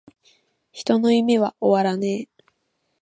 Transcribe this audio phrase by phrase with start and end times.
[0.71, 1.55] 人の夢は!!!
[1.61, 2.43] 終わらねェ!!!!